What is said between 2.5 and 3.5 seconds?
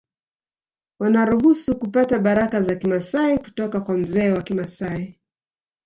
za Kimasai